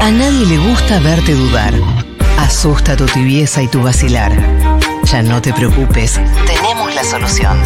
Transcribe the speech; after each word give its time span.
A 0.00 0.10
nadie 0.10 0.46
le 0.46 0.58
gusta 0.58 0.98
verte 1.00 1.34
dudar. 1.34 1.74
Asusta 2.38 2.96
tu 2.96 3.04
tibieza 3.06 3.62
y 3.62 3.68
tu 3.68 3.82
vacilar. 3.82 4.32
Ya 5.04 5.22
no 5.22 5.42
te 5.42 5.52
preocupes, 5.52 6.18
tenemos 6.46 6.94
la 6.94 7.04
solución. 7.04 7.58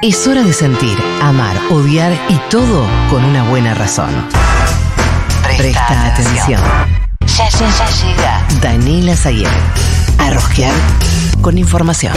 Es 0.00 0.26
hora 0.26 0.42
de 0.42 0.52
sentir, 0.52 0.96
amar, 1.22 1.56
odiar 1.70 2.12
y 2.28 2.36
todo 2.50 2.86
con 3.10 3.24
una 3.24 3.42
buena 3.44 3.74
razón. 3.74 4.12
Presta, 5.56 6.12
atención. 6.12 6.60
Ya, 7.36 7.48
ya, 7.48 7.58
ya 7.58 8.06
llega 8.06 8.46
Daniela 8.60 9.16
Sayer. 9.16 9.50
A 10.18 10.30
rosquear 10.30 10.74
con 11.42 11.58
información. 11.58 12.14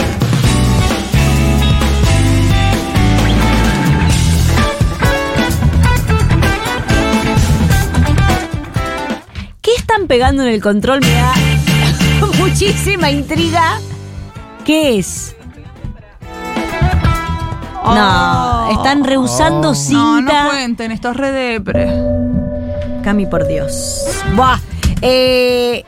Pegando 10.08 10.42
en 10.42 10.48
el 10.48 10.60
control? 10.62 11.00
Me 11.00 11.12
da 11.12 11.32
muchísima 12.38 13.10
intriga. 13.10 13.78
¿Qué 14.64 14.98
es? 14.98 15.34
No, 17.84 18.70
están 18.70 19.04
rehusando 19.04 19.68
No, 19.68 19.74
cinta. 19.74 20.42
no 20.44 20.50
cuenten, 20.50 20.92
esto 20.92 21.10
es 21.10 21.16
re 21.16 21.30
depre. 21.32 21.88
Cami, 23.02 23.26
por 23.26 23.46
Dios. 23.46 24.04
Buah. 24.34 24.58
Eh, 25.00 25.84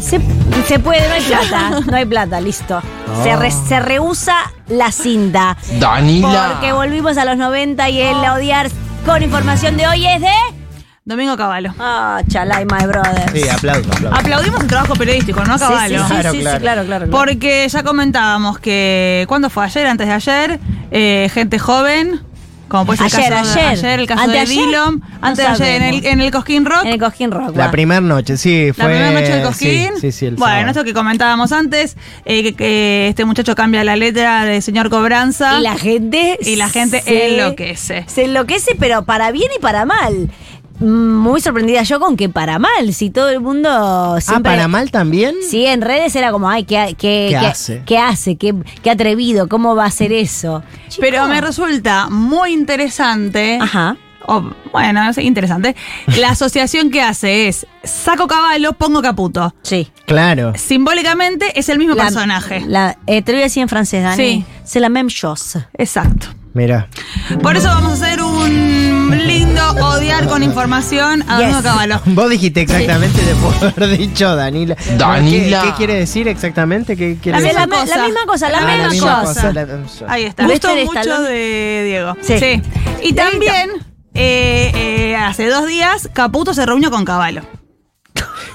se, 0.00 0.18
se 0.66 0.78
puede, 0.78 1.06
no 1.08 1.14
hay 1.14 1.22
plata. 1.22 1.80
No 1.90 1.96
hay 1.96 2.04
plata, 2.06 2.40
listo. 2.40 2.80
Se, 3.22 3.36
re- 3.36 3.50
se 3.50 3.80
rehúsa 3.80 4.36
la 4.68 4.90
cinta. 4.92 5.58
Danila. 5.78 6.52
Porque 6.52 6.72
volvimos 6.72 7.18
a 7.18 7.24
los 7.26 7.36
90 7.36 7.88
y 7.90 8.00
el 8.00 8.16
odiar 8.16 8.70
con 9.04 9.22
información 9.22 9.76
de 9.76 9.86
hoy 9.88 10.06
es 10.06 10.20
de. 10.22 10.32
Domingo 11.04 11.36
Cavallo. 11.36 11.74
Ah, 11.80 12.22
chalai, 12.28 12.64
my 12.64 12.86
brother. 12.86 13.28
Sí, 13.32 13.48
aplauso, 13.48 13.90
aplauso. 13.92 14.16
Aplaudimos 14.16 14.60
el 14.60 14.68
trabajo 14.68 14.94
periodístico, 14.94 15.42
¿no, 15.44 15.54
Sí, 15.58 15.64
Caballo? 15.64 15.98
sí, 15.98 16.04
sí, 16.04 16.08
Claro, 16.12 16.30
sí, 16.30 16.36
sí, 16.36 16.42
claro. 16.42 16.60
claro, 16.60 16.84
claro, 16.84 17.06
claro. 17.06 17.10
Porque 17.10 17.68
ya 17.68 17.82
comentábamos 17.82 18.60
que. 18.60 19.24
¿Cuándo 19.26 19.50
fue? 19.50 19.64
¿Ayer? 19.64 19.86
¿Antes 19.88 20.06
de 20.06 20.12
ayer? 20.14 20.60
Eh, 20.92 21.28
gente 21.34 21.58
joven. 21.58 22.20
Como 22.68 22.86
puede 22.86 23.06
ser 23.10 23.20
Ayer, 23.20 23.32
el 23.34 23.38
caso 23.44 23.54
de 23.58 23.66
ayer. 23.66 24.00
el 24.00 24.06
caso 24.06 24.28
de 24.30 24.44
Dillon. 24.46 25.00
No 25.00 25.18
Antes 25.20 25.44
de 25.44 25.50
ayer 25.52 25.82
en 25.82 25.94
el, 25.94 26.06
en 26.06 26.20
el 26.22 26.30
Cosquín 26.30 26.64
Rock. 26.64 26.84
En 26.86 26.92
el 26.92 26.98
Cojín 26.98 27.30
Rock. 27.30 27.54
La 27.54 27.70
primera 27.70 28.00
noche, 28.00 28.38
sí, 28.38 28.68
La 28.68 28.72
fue. 28.72 28.84
primera 28.86 29.10
noche 29.10 29.30
del 29.34 29.42
Cosquín. 29.42 29.90
Sí, 29.96 30.00
sí, 30.00 30.12
sí, 30.12 30.26
el 30.26 30.36
bueno, 30.36 30.52
sábado. 30.54 30.70
esto 30.70 30.84
que 30.84 30.94
comentábamos 30.94 31.52
antes, 31.52 31.98
eh, 32.24 32.42
que, 32.42 32.54
que 32.54 33.08
este 33.08 33.26
muchacho 33.26 33.54
cambia 33.54 33.84
la 33.84 33.94
letra 33.96 34.46
de 34.46 34.62
señor 34.62 34.88
Cobranza. 34.88 35.58
Y 35.58 35.62
la 35.64 35.76
gente. 35.76 36.38
Y 36.40 36.56
la 36.56 36.70
gente 36.70 37.02
se- 37.02 37.34
enloquece. 37.36 38.06
Se 38.06 38.24
enloquece, 38.24 38.74
pero 38.80 39.04
para 39.04 39.32
bien 39.32 39.50
y 39.54 39.60
para 39.60 39.84
mal. 39.84 40.30
Muy 40.82 41.40
sorprendida 41.40 41.82
yo 41.82 42.00
con 42.00 42.16
que 42.16 42.28
para 42.28 42.58
mal, 42.58 42.92
si 42.92 43.10
todo 43.10 43.28
el 43.30 43.40
mundo 43.40 43.68
Ah, 43.70 44.20
siempre... 44.20 44.52
para 44.52 44.68
mal 44.68 44.90
también. 44.90 45.34
Sí, 45.48 45.64
en 45.66 45.80
redes 45.80 46.14
era 46.16 46.30
como, 46.32 46.48
ay, 46.48 46.64
¿qué, 46.64 46.94
qué, 46.98 47.28
¿Qué 47.30 47.36
qué- 47.40 47.46
hace? 47.46 47.82
¿Qué 47.86 47.98
hace? 47.98 48.36
¿Qué, 48.36 48.54
qué 48.82 48.90
atrevido? 48.90 49.48
¿Cómo 49.48 49.74
va 49.76 49.84
a 49.84 49.88
hacer 49.88 50.12
eso? 50.12 50.62
Pero 51.00 51.18
Chico. 51.18 51.28
me 51.28 51.40
resulta 51.40 52.08
muy 52.10 52.52
interesante. 52.52 53.58
Ajá. 53.60 53.96
o, 54.26 54.50
bueno, 54.72 55.08
es 55.10 55.18
interesante. 55.18 55.74
La 56.18 56.30
asociación 56.30 56.90
que 56.90 57.02
hace 57.02 57.48
es 57.48 57.66
saco 57.82 58.26
caballo, 58.26 58.72
pongo 58.74 59.02
caputo. 59.02 59.54
Sí. 59.62 59.88
Claro. 60.06 60.52
Simbólicamente 60.56 61.58
es 61.58 61.68
el 61.68 61.78
mismo 61.78 61.94
La- 61.94 62.04
personaje. 62.04 62.62
La, 62.66 62.96
eh, 63.06 63.22
te 63.22 63.32
lo 63.32 63.36
voy 63.36 63.42
a 63.42 63.46
decir 63.46 63.62
en 63.62 63.68
francés, 63.68 64.02
Dani. 64.02 64.16
Sí. 64.16 64.44
C'est 64.64 64.80
la 64.80 64.88
même 64.88 65.08
chose. 65.10 65.64
Exacto. 65.76 66.28
Mira. 66.54 66.86
Por 67.42 67.56
eso 67.56 67.66
vamos 67.68 67.92
a 68.00 68.04
hacer 68.04 68.21
un 68.21 68.21
lindo 69.10 69.62
odiar 69.86 70.26
con 70.28 70.42
información 70.42 71.22
a 71.28 71.38
Yes. 71.38 71.48
Domingo 71.48 71.62
Caballo. 71.62 72.00
Vos 72.06 72.30
dijiste 72.30 72.60
exactamente 72.62 73.20
después 73.22 73.60
de 73.60 73.66
haber 73.68 73.98
dicho 73.98 74.34
Danila. 74.36 74.76
Danila. 74.96 75.62
¿Qué, 75.62 75.68
qué 75.68 75.74
quiere 75.76 75.94
decir 75.94 76.28
exactamente? 76.28 76.96
¿Qué 76.96 77.18
quiere 77.22 77.38
La 77.40 77.44
decir? 77.44 77.58
misma 77.60 77.78
cosa. 77.80 77.96
la 77.98 78.04
misma 78.04 78.20
cosa, 78.26 78.48
la 78.50 78.58
Ah, 78.58 78.66
misma 78.66 78.88
misma 78.90 79.20
cosa. 79.24 79.52
la 79.52 79.64
misma 79.66 79.82
cosa. 79.82 80.04
Ahí 80.08 80.24
está. 80.24 80.46
Gustó 80.46 80.68
mucho 80.76 81.22
de 81.22 81.82
Diego. 81.86 82.16
Sí. 82.22 82.62
Y 83.02 83.12
también, 83.14 83.70
eh, 84.14 84.70
eh, 84.74 85.16
hace 85.16 85.48
dos 85.48 85.66
días, 85.66 86.08
Caputo 86.12 86.54
se 86.54 86.64
reunió 86.66 86.90
con 86.90 87.04
Caballo. 87.04 87.42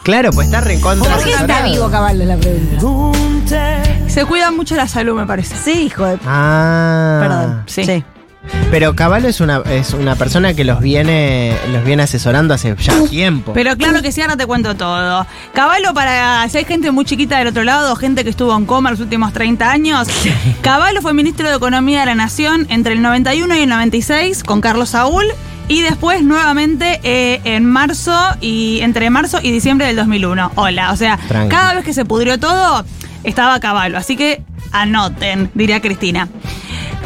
Claro, 0.03 0.31
pues 0.31 0.47
está 0.47 0.61
recontra. 0.61 1.15
¿Por 1.15 1.23
qué 1.23 1.31
está 1.31 1.63
vivo 1.63 1.89
Caballo 1.89 2.23
la 2.23 2.37
pregunta? 2.37 3.83
Se 4.07 4.23
cuida 4.25 4.51
mucho 4.51 4.75
la 4.75 4.87
salud, 4.87 5.15
me 5.19 5.25
parece. 5.25 5.55
Sí, 5.57 5.83
hijo 5.83 6.05
de... 6.05 6.17
Ah. 6.25 7.17
Perdón. 7.21 7.63
Sí. 7.67 8.03
Pero 8.71 8.95
Caballo 8.95 9.27
es 9.29 9.39
una, 9.39 9.61
es 9.69 9.93
una 9.93 10.15
persona 10.15 10.53
que 10.53 10.63
los 10.63 10.81
viene, 10.81 11.55
los 11.71 11.83
viene 11.85 12.03
asesorando 12.03 12.53
hace 12.53 12.75
ya 12.77 13.01
tiempo. 13.09 13.53
Pero 13.53 13.77
claro 13.77 14.01
que 14.01 14.11
sí, 14.11 14.21
ahora 14.21 14.35
te 14.35 14.45
cuento 14.45 14.75
todo. 14.75 15.25
Caballo, 15.53 15.93
para 15.93 16.47
si 16.49 16.57
hay 16.57 16.65
gente 16.65 16.91
muy 16.91 17.05
chiquita 17.05 17.37
del 17.37 17.47
otro 17.47 17.63
lado, 17.63 17.95
gente 17.95 18.23
que 18.23 18.29
estuvo 18.29 18.55
en 18.55 18.65
coma 18.65 18.91
los 18.91 18.99
últimos 18.99 19.31
30 19.33 19.71
años, 19.71 20.07
Caballo 20.61 21.01
fue 21.01 21.13
ministro 21.13 21.49
de 21.49 21.55
Economía 21.55 22.01
de 22.01 22.07
la 22.07 22.15
Nación 22.15 22.67
entre 22.69 22.93
el 22.93 23.01
91 23.01 23.55
y 23.55 23.59
el 23.61 23.69
96 23.69 24.43
con 24.43 24.61
Carlos 24.61 24.89
Saúl 24.89 25.25
y 25.69 25.81
después 25.81 26.23
nuevamente 26.23 26.99
eh, 27.03 27.41
en 27.43 27.65
marzo 27.65 28.15
y 28.41 28.79
entre 28.81 29.09
marzo 29.09 29.39
y 29.41 29.51
diciembre 29.51 29.87
del 29.87 29.95
2001. 29.95 30.51
Hola, 30.55 30.91
o 30.91 30.95
sea, 30.95 31.19
cada 31.49 31.73
vez 31.73 31.83
que 31.83 31.93
se 31.93 32.05
pudrió 32.05 32.39
todo, 32.39 32.85
estaba 33.23 33.59
Caballo. 33.59 33.97
Así 33.97 34.15
que 34.15 34.43
anoten, 34.71 35.51
diría 35.53 35.81
Cristina. 35.81 36.27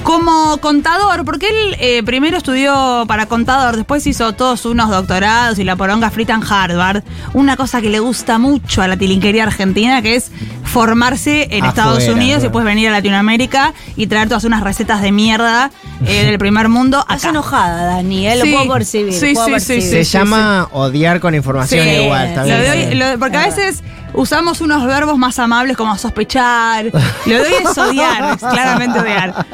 Como 0.03 0.57
contador, 0.57 1.23
porque 1.25 1.47
él 1.47 1.75
eh, 1.79 2.01
primero 2.03 2.35
estudió 2.37 3.05
para 3.07 3.27
contador, 3.27 3.75
después 3.77 4.05
hizo 4.07 4.33
todos 4.33 4.65
unos 4.65 4.89
doctorados 4.89 5.59
y 5.59 5.63
la 5.63 5.75
poronga 5.75 6.09
frita 6.09 6.33
en 6.33 6.41
Harvard. 6.43 7.03
Una 7.33 7.55
cosa 7.55 7.81
que 7.81 7.89
le 7.89 7.99
gusta 7.99 8.39
mucho 8.39 8.81
a 8.81 8.87
la 8.87 8.97
tilinquería 8.97 9.43
argentina, 9.43 10.01
que 10.01 10.15
es 10.15 10.31
formarse 10.63 11.43
en 11.51 11.63
Afuera, 11.63 11.69
Estados 11.69 12.07
Unidos 12.07 12.39
y 12.39 12.43
después 12.43 12.65
venir 12.65 12.87
a 12.89 12.91
Latinoamérica 12.91 13.73
y 13.95 14.07
traer 14.07 14.27
todas 14.27 14.43
unas 14.43 14.63
recetas 14.63 15.01
de 15.01 15.11
mierda 15.11 15.69
eh, 16.05 16.25
del 16.25 16.39
primer 16.39 16.67
mundo 16.67 16.99
Estás 17.01 17.19
acá. 17.25 17.29
enojada, 17.29 17.85
Dani, 17.97 18.27
¿eh? 18.27 18.35
lo 18.37 18.43
Sí. 18.45 18.51
puedo 18.53 18.73
percibir. 18.73 19.13
Sí, 19.13 19.33
puedo 19.33 19.45
sí, 19.45 19.51
percibir. 19.51 19.81
sí, 19.83 19.89
Se 19.89 20.03
sí, 20.05 20.17
llama 20.17 20.67
odiar 20.71 21.19
con 21.19 21.35
información 21.35 21.85
Sí, 21.85 21.89
igual. 21.91 22.35
Lo 22.35 22.43
de 22.45 22.71
hoy- 22.71 22.95
lo- 22.95 23.19
porque 23.19 23.37
a 23.37 23.45
veces 23.45 23.83
usamos 24.13 24.61
unos 24.61 24.85
verbos 24.85 25.17
más 25.17 25.39
amables 25.39 25.77
como 25.77 25.97
sospechar. 25.97 26.85
Lo 27.25 27.35
de 27.35 27.41
hoy 27.41 27.53
es 27.63 27.77
odiar, 27.77 28.35
es 28.35 28.39
claramente 28.41 28.99
odiar. 28.99 29.45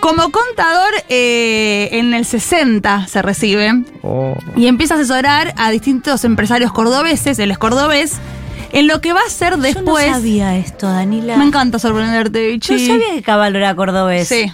Como 0.00 0.30
contador, 0.30 0.90
eh, 1.08 1.88
en 1.92 2.14
el 2.14 2.24
60 2.24 3.06
se 3.08 3.20
recibe 3.20 3.82
Oh. 4.02 4.34
y 4.56 4.66
empieza 4.68 4.94
a 4.94 4.96
asesorar 4.98 5.52
a 5.56 5.70
distintos 5.70 6.24
empresarios 6.24 6.72
cordobeses, 6.72 7.38
él 7.40 7.50
es 7.50 7.58
cordobés, 7.58 8.18
en 8.72 8.86
lo 8.86 9.00
que 9.00 9.12
va 9.12 9.20
a 9.26 9.30
ser 9.30 9.56
después. 9.58 10.04
Yo 10.06 10.10
no 10.12 10.16
sabía 10.18 10.56
esto, 10.56 10.86
Danila. 10.88 11.36
Me 11.36 11.44
encanta 11.44 11.78
sorprenderte, 11.80 12.58
Yo 12.60 12.74
Vichy. 12.74 12.86
sabía 12.86 13.10
que 13.14 13.22
Caballo 13.22 13.56
era 13.58 13.74
cordobés. 13.74 14.28
Sí. 14.28 14.52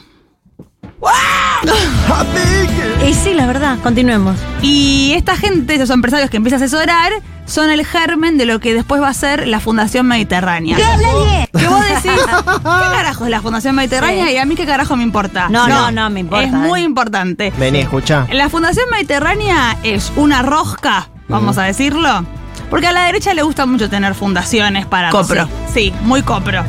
Y 3.07 3.13
sí, 3.15 3.35
la 3.35 3.47
verdad, 3.47 3.79
continuemos. 3.83 4.37
Y 4.63 5.13
esta 5.17 5.37
gente, 5.37 5.75
esos 5.75 5.91
empresarios 5.91 6.31
que 6.31 6.39
empieza 6.39 6.57
a 6.57 6.61
asesorar, 6.61 7.13
son 7.47 7.71
el 7.71 7.85
germen 7.85 8.39
de 8.39 8.47
lo 8.47 8.61
que 8.61 8.75
después 8.75 9.01
va 9.01 9.09
a 9.09 9.15
ser 9.15 9.47
la 9.47 9.61
Fundación 9.61 10.07
Mediterránea. 10.07 10.77
Que 10.77 11.67
vos 11.69 11.85
decís, 11.87 12.21
¿qué 12.27 12.63
carajo 12.63 13.25
es 13.25 13.31
la 13.31 13.41
Fundación 13.43 13.75
Mediterránea? 13.77 14.27
Sí. 14.27 14.33
Y 14.33 14.37
a 14.39 14.45
mí 14.45 14.55
qué 14.55 14.67
carajo 14.67 14.97
me 14.97 15.03
importa. 15.03 15.49
No, 15.49 15.69
no, 15.69 15.91
no 15.91 16.11
me 16.11 16.21
importa, 16.21 16.45
Es 16.45 16.53
muy 16.53 16.83
importante. 16.83 17.53
Vení, 17.59 17.81
escucha. 17.81 18.27
La 18.33 18.49
Fundación 18.49 18.87
Mediterránea 18.91 19.77
es 19.83 20.13
una 20.17 20.43
rosca, 20.43 21.09
vamos 21.29 21.59
a 21.59 21.65
decirlo. 21.65 22.25
Porque 22.71 22.87
a 22.87 22.93
la 22.93 23.05
derecha 23.05 23.35
le 23.35 23.43
gusta 23.43 23.67
mucho 23.67 23.89
tener 23.89 24.15
fundaciones 24.15 24.87
para... 24.87 25.11
Copro. 25.11 25.47
Sí, 25.73 25.91
sí, 25.91 25.95
muy 26.03 26.23
copro. 26.23 26.65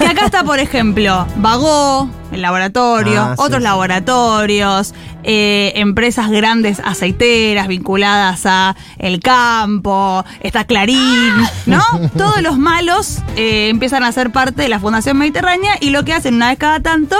Y 0.00 0.04
acá 0.04 0.26
está, 0.26 0.44
por 0.44 0.58
ejemplo, 0.58 1.26
Vagó, 1.36 2.08
el 2.30 2.42
laboratorio, 2.42 3.22
Ah, 3.22 3.34
otros 3.38 3.58
sí. 3.58 3.62
laboratorios, 3.64 4.94
eh, 5.24 5.72
empresas 5.76 6.30
grandes 6.30 6.80
aceiteras 6.84 7.66
vinculadas 7.66 8.42
a 8.44 8.76
el 8.98 9.20
campo, 9.20 10.24
está 10.40 10.64
Clarín, 10.64 11.32
¿no? 11.66 11.82
Todos 12.16 12.42
los 12.42 12.58
malos 12.58 13.18
eh, 13.36 13.68
empiezan 13.70 14.04
a 14.04 14.12
ser 14.12 14.30
parte 14.32 14.62
de 14.62 14.68
la 14.68 14.78
Fundación 14.80 15.16
Mediterránea 15.16 15.76
y 15.80 15.90
lo 15.90 16.04
que 16.04 16.12
hacen 16.12 16.34
una 16.34 16.50
vez 16.50 16.58
cada 16.58 16.80
tanto 16.80 17.16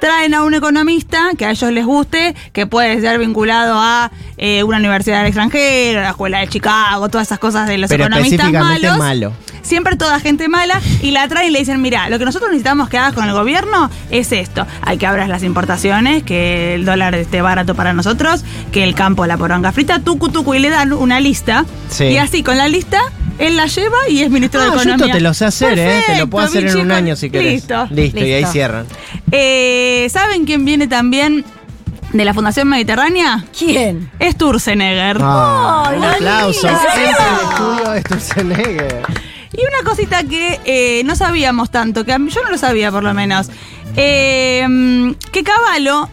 traen 0.00 0.32
a 0.34 0.42
un 0.44 0.54
economista 0.54 1.30
que 1.36 1.44
a 1.46 1.50
ellos 1.50 1.72
les 1.72 1.84
guste, 1.84 2.34
que 2.52 2.66
puede 2.66 3.00
ser 3.00 3.18
vinculado 3.18 3.74
a 3.78 4.10
eh, 4.36 4.62
una 4.62 4.76
universidad 4.78 5.18
del 5.18 5.26
extranjero, 5.28 6.00
la 6.02 6.10
escuela 6.10 6.38
de 6.40 6.48
Chicago, 6.48 7.08
todas 7.08 7.26
esas 7.28 7.38
cosas 7.40 7.66
de 7.68 7.78
los 7.78 7.88
Pero 7.88 8.04
economistas 8.06 8.52
malos. 8.52 8.98
malo. 8.98 9.32
Siempre 9.62 9.96
toda 9.96 10.20
gente 10.20 10.48
mala 10.48 10.80
y 11.02 11.10
la 11.10 11.26
traen 11.28 11.48
y 11.48 11.50
le 11.50 11.58
dicen, 11.60 11.80
mira, 11.82 12.08
lo 12.08 12.18
que 12.18 12.24
nosotros 12.24 12.50
necesitamos 12.50 12.88
que 12.88 12.98
hagas 12.98 13.12
con 13.12 13.24
el 13.28 13.32
gobierno 13.32 13.90
es 14.10 14.32
esto. 14.32 14.66
Hay 14.82 14.98
que 14.98 15.06
abras 15.06 15.28
las 15.28 15.42
importaciones, 15.42 16.22
que 16.22 16.74
el 16.74 16.84
dólar 16.84 17.14
esté 17.14 17.42
barato 17.42 17.74
para 17.74 17.92
nosotros, 17.92 18.44
que 18.72 18.84
el 18.84 18.94
campo, 18.94 19.26
la 19.26 19.36
poronga 19.36 19.72
frita, 19.72 19.98
tucu, 20.00 20.28
tucu, 20.30 20.54
y 20.54 20.58
le 20.58 20.70
dan 20.70 20.92
una 20.92 21.20
lista. 21.20 21.64
Sí. 21.90 22.04
Y 22.04 22.16
así, 22.18 22.42
con 22.42 22.56
la 22.58 22.68
lista, 22.68 23.00
él 23.38 23.56
la 23.56 23.66
lleva 23.66 23.96
y 24.08 24.22
es 24.22 24.30
ministro 24.30 24.60
de 24.60 24.66
Ah, 24.66 24.70
yo 24.70 24.74
Economía. 24.80 25.06
esto 25.06 25.16
te 25.16 25.20
lo 25.22 25.34
sé 25.34 25.44
hacer, 25.44 25.78
¿eh? 25.78 26.02
Te 26.06 26.18
lo 26.18 26.26
puedo 26.28 26.46
hacer 26.46 26.66
en 26.66 26.76
un 26.78 26.90
año 26.92 27.14
si 27.16 27.30
querés. 27.30 27.52
Listo. 27.54 27.86
Listo, 27.90 28.18
y 28.24 28.32
ahí 28.32 28.44
cierran. 28.46 28.86
Eh, 29.30 30.08
¿Saben 30.10 30.44
quién 30.44 30.64
viene 30.64 30.88
también 30.88 31.44
de 32.12 32.24
la 32.24 32.32
Fundación 32.32 32.68
Mediterránea 32.68 33.44
¿Quién? 33.56 34.10
es 34.18 34.32
Sturzenegger. 34.32 35.18
Un 35.18 35.22
la 35.22 36.12
aplauso. 36.14 36.68
Frente 36.68 37.10
al 37.22 37.50
estudio 37.50 37.90
de 37.90 38.00
Sturzenegger. 38.00 39.02
Y 39.52 39.60
una 39.60 39.88
cosita 39.88 40.22
que 40.24 40.60
eh, 40.64 41.02
no 41.04 41.16
sabíamos 41.16 41.70
tanto, 41.70 42.04
que 42.04 42.12
a 42.12 42.18
mí- 42.18 42.30
yo 42.30 42.42
no 42.42 42.50
lo 42.50 42.58
sabía 42.58 42.90
por 42.92 43.02
lo 43.02 43.14
menos, 43.14 43.48
eh, 43.96 44.64
mm, 44.68 45.12
que 45.32 45.42
Caballo 45.42 46.08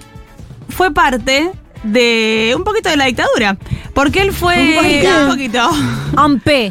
fue 0.70 0.94
parte 0.94 1.52
de 1.84 2.54
un 2.56 2.64
poquito 2.64 2.90
de 2.90 2.98
la 2.98 3.06
dictadura. 3.06 3.58
Porque 3.94 4.22
él 4.22 4.32
fue... 4.34 4.76
Un 4.78 4.84
poquito. 4.84 5.10
Un 5.24 5.30
poquito. 5.30 5.70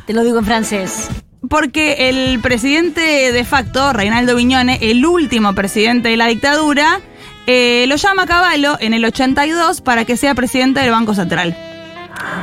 Te 0.06 0.12
lo 0.12 0.24
digo 0.24 0.38
en 0.38 0.44
francés. 0.44 1.08
Porque 1.48 2.08
el 2.08 2.40
presidente 2.40 3.00
de 3.32 3.44
facto, 3.44 3.92
Reinaldo 3.92 4.34
Viñone, 4.34 4.78
el 4.80 5.04
último 5.04 5.54
presidente 5.54 6.08
de 6.08 6.16
la 6.16 6.26
dictadura, 6.26 7.00
eh, 7.46 7.84
lo 7.88 7.96
llama 7.96 8.22
a 8.22 8.26
Caballo 8.26 8.76
en 8.80 8.94
el 8.94 9.04
82 9.04 9.82
para 9.82 10.06
que 10.06 10.16
sea 10.16 10.34
presidente 10.34 10.80
del 10.80 10.90
Banco 10.90 11.14
Central. 11.14 11.54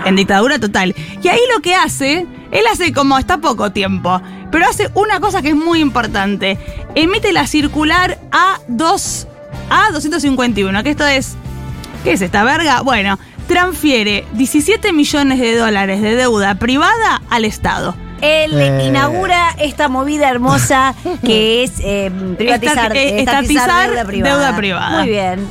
En 0.06 0.16
dictadura 0.16 0.60
total. 0.60 0.96
Y 1.22 1.28
ahí 1.28 1.40
lo 1.56 1.62
que 1.62 1.76
hace, 1.76 2.26
él 2.52 2.64
hace 2.72 2.92
como 2.94 3.18
está 3.18 3.38
poco 3.38 3.72
tiempo, 3.72 4.22
pero 4.52 4.68
hace 4.68 4.90
una 4.96 5.20
cosa 5.20 5.42
que 5.42 5.50
es 5.50 5.56
muy 5.56 5.80
importante. 5.80 6.58
Emite 6.96 7.32
la 7.34 7.48
circular 7.48 8.18
A2, 8.32 9.28
A251, 9.70 10.84
que 10.84 10.90
esto 10.92 11.06
es... 11.08 11.36
¿Qué 12.04 12.14
es 12.14 12.22
esta 12.22 12.44
verga? 12.44 12.82
Bueno, 12.82 13.20
transfiere 13.48 14.26
17 14.34 14.92
millones 14.92 15.40
de 15.40 15.56
dólares 15.56 16.02
de 16.02 16.16
deuda 16.16 16.56
privada 16.56 17.22
al 17.30 17.46
Estado. 17.46 17.96
Él 18.22 18.54
Eh. 18.60 18.86
inaugura 18.88 19.50
esta 19.60 19.88
movida 19.88 20.30
hermosa 20.30 20.96
que 21.26 21.64
es 21.64 21.74
eh, 21.80 22.12
privatizar, 22.38 22.96
eh, 22.98 23.20
estatizar 23.20 23.44
estatizar 23.44 23.90
deuda 23.90 24.06
privada. 24.06 24.36
deuda 24.36 24.56
privada. 24.58 24.98
Muy 25.00 25.10
bien. 25.10 25.48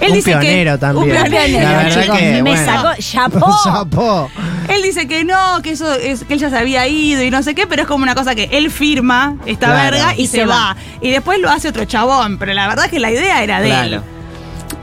Él 0.00 0.08
Un 0.10 0.14
dice 0.14 0.30
pionero 0.30 0.72
que, 0.72 0.78
también. 0.78 1.04
Un 1.04 1.10
pionero. 1.22 1.30
pionero, 1.36 1.70
La 1.70 1.82
verdad 1.82 2.02
chicos. 2.02 2.18
que, 2.18 2.32
Me 2.42 2.42
bueno. 2.42 2.64
sacó. 2.64 2.88
¡Chapó! 3.00 3.56
Chapó. 3.64 4.30
Él 4.68 4.82
dice 4.82 5.08
que 5.08 5.24
no, 5.24 5.60
que 5.62 5.70
eso 5.70 5.92
es, 5.94 6.24
que 6.24 6.34
él 6.34 6.38
ya 6.40 6.50
se 6.50 6.56
había 6.58 6.86
ido 6.86 7.22
y 7.22 7.30
no 7.30 7.42
sé 7.42 7.54
qué, 7.54 7.66
pero 7.66 7.82
es 7.82 7.88
como 7.88 8.02
una 8.04 8.14
cosa 8.14 8.34
que 8.34 8.48
él 8.52 8.70
firma 8.70 9.36
esta 9.46 9.66
Claro. 9.66 9.96
verga 9.96 10.14
y, 10.16 10.22
Y 10.22 10.26
se, 10.26 10.38
se 10.38 10.46
va. 10.46 10.76
Y 11.00 11.10
después 11.10 11.40
lo 11.40 11.50
hace 11.50 11.68
otro 11.68 11.84
chabón, 11.84 12.38
pero 12.38 12.52
la 12.54 12.68
verdad 12.68 12.84
es 12.86 12.90
que 12.90 13.00
la 13.00 13.10
idea 13.10 13.42
era 13.42 13.60
de 13.60 13.70
él. 13.70 14.00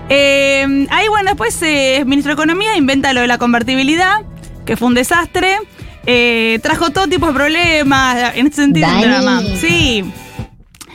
Eh, 0.10 0.88
ahí, 0.92 1.08
bueno, 1.08 1.30
después 1.32 1.60
eh, 1.64 1.98
el 1.98 2.06
ministro 2.06 2.30
de 2.32 2.34
Economía 2.34 2.76
inventa 2.78 3.14
lo 3.14 3.22
de 3.22 3.28
la 3.28 3.38
convertibilidad, 3.38 4.22
que 4.66 4.78
fue 4.78 4.88
un 4.88 4.94
desastre. 4.94 5.58
Eh, 6.06 6.60
trajo 6.62 6.92
todo 6.92 7.08
tipo 7.08 7.28
de 7.28 7.34
problemas, 7.34 8.34
en 8.36 8.46
este 8.48 8.62
sentido, 8.62 8.88
un 8.88 9.02
drama. 9.02 9.42
Sí. 9.60 10.04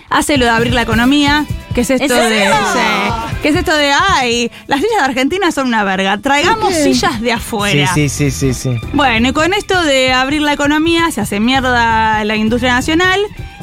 Hace 0.09 0.37
lo 0.37 0.45
de 0.45 0.51
abrir 0.51 0.73
la 0.75 0.83
economía, 0.83 1.45
que 1.75 1.83
es 1.83 1.91
esto 1.91 2.15
¿En 2.17 2.31
de. 2.31 2.47
sí, 2.47 3.13
que 3.43 3.49
es 3.51 3.57
esto 3.57 3.77
de, 3.77 3.93
ay, 3.93 4.51
las 4.67 4.81
sillas 4.81 4.99
de 4.99 5.05
Argentina 5.05 5.53
son 5.53 5.69
una 5.69 5.85
verga. 5.85 6.19
Traigamos 6.19 6.75
sillas 6.75 7.21
de 7.21 7.29
Sí, 7.29 7.31
afuera. 7.31 7.91
sí, 7.95 8.09
sí, 8.09 8.31
sí, 8.31 8.53
sí. 8.55 8.71
Bueno, 8.93 9.29
y 9.29 9.33
con 9.33 9.53
esto 9.55 9.81
de 9.83 10.13
abrir 10.13 10.43
la 10.43 10.53
economía, 10.53 11.11
se 11.11 11.21
hace 11.21 11.41
mierda 11.41 12.23
la 12.25 12.37
industria 12.37 12.75
nacional 12.75 13.21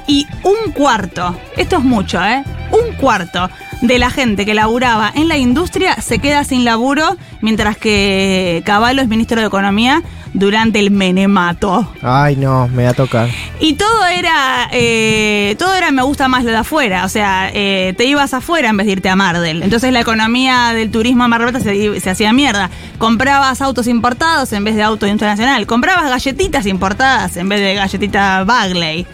y 0.08 0.26
un 0.44 0.72
cuarto, 0.72 1.38
esto 1.58 1.78
es 1.78 1.84
mucho, 1.84 2.24
¿eh? 2.24 2.44
Un 2.72 2.96
cuarto 2.96 3.50
de 3.82 4.00
la 4.00 4.10
gente 4.10 4.46
que 4.46 4.54
laburaba 4.54 5.12
en 5.14 5.28
la 5.28 5.38
industria 5.38 5.96
se 6.02 6.20
queda 6.20 6.44
sin 6.44 6.64
laburo, 6.66 7.16
mientras 7.42 7.78
que 7.78 8.64
Caballo 8.66 9.02
es 9.02 9.08
ministro 9.08 9.40
de 9.42 9.48
Economía 9.48 10.02
durante 10.38 10.80
el 10.80 10.92
menemato. 10.92 11.92
Ay, 12.02 12.36
no, 12.36 12.68
me 12.68 12.84
va 12.84 12.90
a 12.92 12.94
tocar. 12.94 13.28
Y 13.60 13.74
todo 13.74 14.06
era, 14.06 14.70
eh, 14.72 15.56
todo 15.58 15.74
era 15.76 15.92
me 15.92 16.02
gusta 16.04 16.28
más 16.28 16.44
lo 16.44 16.52
de 16.52 16.58
afuera, 16.58 17.06
o 17.06 17.10
sea, 17.10 17.50
eh, 17.54 17.94
te 17.98 18.06
ibas 18.06 18.34
afuera 18.34 18.70
en 18.70 18.78
vez 18.78 18.86
de 18.88 18.94
irte 18.94 19.10
a 19.10 19.16
Mardel. 19.16 19.64
Entonces 19.64 19.92
la 19.92 20.00
economía 20.02 20.74
del 20.74 20.92
turismo 20.92 21.24
a 21.24 21.28
Mar 21.28 21.42
del 21.42 21.50
Plata 21.52 21.64
se, 21.64 22.00
se 22.00 22.10
hacía 22.10 22.34
mierda. 22.34 22.70
Comprabas 22.98 23.62
autos 23.62 23.88
importados 23.88 24.54
en 24.54 24.64
vez 24.64 24.76
de 24.76 24.84
autos 24.84 25.10
internacional. 25.10 25.66
Comprabas 25.66 26.10
galletitas 26.10 26.66
importadas 26.66 27.36
en 27.38 27.50
vez 27.50 27.60
de 27.62 27.74
galletitas 27.76 28.46
Bagley. 28.46 29.06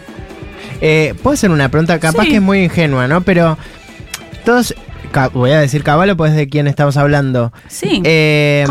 Eh, 0.80 1.14
Puedo 1.22 1.34
hacer 1.34 1.50
una 1.50 1.68
pregunta, 1.70 1.98
capaz 1.98 2.24
Sí. 2.24 2.28
que 2.30 2.36
es 2.36 2.42
muy 2.42 2.64
ingenua, 2.64 3.06
¿no? 3.08 3.22
Pero 3.22 3.56
todos, 4.44 4.74
voy 5.32 5.52
a 5.52 5.60
decir 5.60 5.82
caballo, 5.82 6.16
pues 6.16 6.34
de 6.34 6.48
quién 6.48 6.66
estamos 6.66 6.96
hablando. 6.96 7.52
Sí. 7.68 8.02
Eh, 8.04 8.66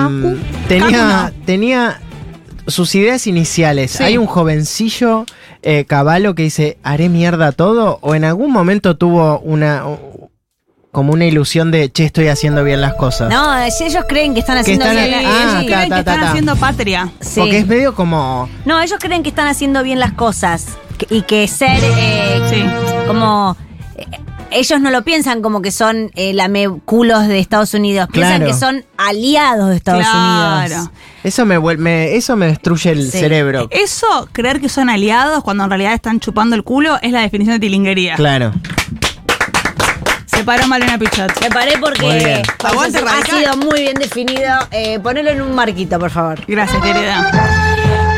tenía, 0.67 1.31
tenía 1.45 1.99
sus 2.67 2.93
ideas 2.95 3.27
iniciales. 3.27 3.91
Sí. 3.91 4.03
¿Hay 4.03 4.17
un 4.17 4.25
jovencillo 4.27 5.25
eh, 5.61 5.85
caballo 5.85 6.35
que 6.35 6.43
dice, 6.43 6.77
haré 6.83 7.09
mierda 7.09 7.51
todo? 7.51 7.99
¿O 8.01 8.15
en 8.15 8.23
algún 8.23 8.51
momento 8.51 8.95
tuvo 8.97 9.39
una 9.39 9.83
como 10.91 11.11
una 11.13 11.25
ilusión 11.25 11.71
de, 11.71 11.91
che, 11.91 12.05
estoy 12.05 12.27
haciendo 12.27 12.63
bien 12.63 12.79
las 12.79 12.93
cosas? 12.93 13.29
No, 13.31 13.51
si 13.71 13.85
ellos 13.85 14.05
creen 14.07 14.33
que 14.35 14.41
están 14.41 14.59
haciendo 14.59 14.85
están- 14.85 15.03
bien 15.03 15.25
ah, 15.25 15.41
ellos 15.41 15.53
ta, 15.53 15.59
creen 15.65 15.89
ta, 15.89 15.95
que 15.95 15.99
están 15.99 16.23
haciendo 16.23 16.55
patria. 16.55 17.11
Sí. 17.19 17.39
Porque 17.39 17.57
es 17.57 17.67
medio 17.67 17.95
como... 17.95 18.47
No, 18.65 18.79
ellos 18.79 18.99
creen 18.99 19.23
que 19.23 19.29
están 19.29 19.47
haciendo 19.47 19.81
bien 19.81 19.99
las 19.99 20.13
cosas 20.13 20.67
que- 20.99 21.07
y 21.09 21.23
que 21.23 21.47
ser 21.47 21.79
eh, 21.81 22.41
Sí. 22.49 22.63
como 23.07 23.57
eh, 23.95 24.05
ellos 24.53 24.79
no 24.81 24.89
lo 24.91 25.03
piensan 25.03 25.41
como 25.41 25.61
que 25.61 25.71
son 25.71 26.11
eh, 26.15 26.33
lameculos 26.33 27.27
de 27.27 27.39
Estados 27.39 27.73
Unidos, 27.73 28.07
piensan 28.11 28.37
Claro. 28.37 28.51
que 28.53 28.57
son 28.59 28.85
aliados 28.97 29.69
de 29.69 29.75
Estados 29.77 30.03
Claro. 30.05 30.59
Unidos. 30.75 30.89
Eso 31.23 31.45
me, 31.45 31.59
me- 31.77 32.15
eso 32.15 32.35
me 32.35 32.47
destruye 32.47 32.91
el 32.91 33.03
Sí. 33.11 33.19
cerebro. 33.19 33.67
Eso, 33.71 34.27
creer 34.31 34.59
que 34.61 34.69
son 34.69 34.89
aliados 34.89 35.43
cuando 35.43 35.63
en 35.63 35.69
realidad 35.69 35.93
están 35.93 36.19
chupando 36.19 36.55
el 36.55 36.63
culo, 36.63 36.97
es 37.01 37.11
la 37.11 37.21
definición 37.21 37.55
de 37.55 37.59
tilinguería. 37.59 38.15
Claro. 38.15 38.51
Se 40.25 40.43
paró 40.43 40.67
mal 40.67 40.81
una 40.81 40.97
pichot. 40.97 41.31
Me 41.41 41.49
paré 41.49 41.77
porque 41.79 42.43
ha 42.63 43.25
sido 43.25 43.55
muy 43.57 43.81
bien 43.81 43.93
definido. 43.95 44.51
Eh, 44.71 44.99
ponelo 44.99 45.29
en 45.29 45.41
un 45.41 45.53
marquito, 45.53 45.99
por 45.99 46.09
favor. 46.09 46.39
Gracias, 46.47 46.81
querida. 46.81 47.31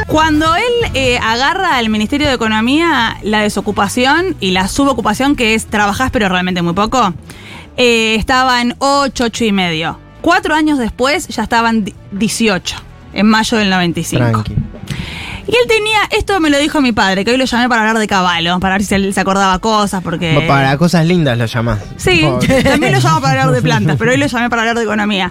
Cuando 0.08 0.56
él 0.56 0.92
eh, 0.94 1.18
agarra 1.22 1.78
al 1.78 1.90
Ministerio 1.90 2.28
de 2.28 2.34
Economía 2.34 3.18
la 3.24 3.40
desocupación 3.42 4.36
y 4.40 4.52
la 4.52 4.68
subocupación, 4.68 5.36
que 5.36 5.56
es 5.56 5.66
trabajás 5.66 6.12
pero 6.12 6.30
realmente 6.30 6.62
muy 6.62 6.74
poco, 6.74 7.14
eh, 7.78 8.16
estaba 8.16 8.62
en 8.62 8.76
8, 8.80 9.24
8 9.26 9.46
y 9.46 9.52
medio. 9.52 10.00
Cuatro 10.22 10.54
años 10.56 10.78
después 10.80 11.28
ya 11.28 11.44
estaban 11.44 11.84
di- 11.86 11.94
18, 12.12 12.76
en 13.14 13.28
mayo 13.28 13.58
del 13.58 13.70
95. 13.70 14.24
Tranqui. 14.32 14.54
Y 15.48 15.52
él 15.52 15.68
tenía, 15.68 16.00
esto 16.18 16.40
me 16.40 16.50
lo 16.50 16.58
dijo 16.58 16.82
mi 16.82 16.92
padre, 16.92 17.24
que 17.24 17.30
hoy 17.32 17.38
lo 17.38 17.46
llamé 17.46 17.70
para 17.70 17.82
hablar 17.82 18.00
de 18.00 18.08
caballo, 18.08 18.60
para 18.60 18.76
ver 18.76 18.84
si 18.84 18.96
él 18.96 19.14
se 19.14 19.20
acordaba 19.20 19.60
cosas, 19.60 20.02
porque... 20.02 20.44
Para 20.48 20.76
cosas 20.78 21.06
lindas 21.06 21.38
lo 21.38 21.46
llamás. 21.46 21.80
Sí, 21.98 22.22
Pobre. 22.24 22.64
también 22.64 22.94
lo 22.94 23.00
llamo 23.00 23.22
para 23.22 23.42
hablar 23.44 23.56
de 23.56 23.62
plantas, 23.68 23.96
pero 24.00 24.12
hoy 24.12 24.18
lo 24.18 24.26
llamé 24.26 24.50
para 24.50 24.64
hablar 24.64 24.78
de 24.78 24.84
economía. 24.84 25.30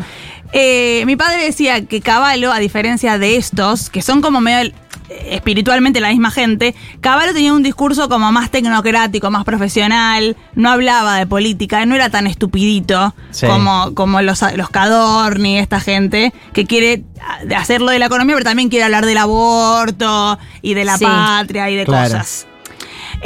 Eh, 0.57 1.03
mi 1.05 1.17
padre 1.17 1.43
decía 1.45 1.85
que 1.85 2.01
Caballo, 2.01 2.53
a 2.53 2.61
diferencia 2.61 3.19
de 3.19 3.37
estos, 3.37 3.91
que 3.91 4.03
son 4.03 4.21
como 4.21 4.41
medio 4.41 4.71
eh, 5.09 5.31
espiritualmente 5.33 6.01
la 6.01 6.11
misma 6.11 6.31
gente, 6.31 6.77
Caballo 7.01 7.33
tenía 7.35 7.53
un 7.53 7.65
discurso 7.65 8.09
como 8.09 8.31
más 8.31 8.53
tecnocrático, 8.53 9.33
más 9.33 9.45
profesional, 9.45 10.37
no 10.55 10.71
hablaba 10.71 11.17
de 11.19 11.27
política, 11.27 11.85
no 11.87 11.97
era 11.97 12.09
tan 12.09 12.29
estupidito 12.29 13.15
Sí. 13.33 13.49
como, 13.49 13.95
como 13.95 14.23
los, 14.23 14.43
los 14.55 14.71
Cadorni, 14.71 15.59
esta 15.59 15.81
gente, 15.81 16.33
que 16.53 16.67
quiere 16.67 17.03
hacerlo 17.57 17.91
de 17.91 17.99
la 17.99 18.07
economía, 18.07 18.37
pero 18.37 18.45
también 18.45 18.69
quiere 18.69 18.85
hablar 18.85 19.05
del 19.07 19.19
aborto 19.19 20.39
y 20.63 20.75
de 20.75 20.85
la 20.85 20.99
Sí. 20.99 21.05
patria 21.05 21.69
y 21.69 21.75
de 21.75 21.85
Claro. 21.85 22.05
cosas. 22.15 22.47